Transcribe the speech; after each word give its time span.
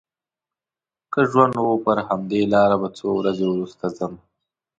که 1.13 1.21
ژوند 1.31 1.53
و 1.57 1.65
پر 1.83 1.97
همدې 2.09 2.41
لاره 2.53 2.77
به 2.81 2.87
څو 2.97 3.07
ورځې 3.19 3.45
وروسته 3.49 3.85
ځم. 3.97 4.13